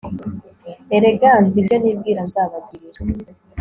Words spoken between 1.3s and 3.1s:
nzi ibyo nibwira nzabagirira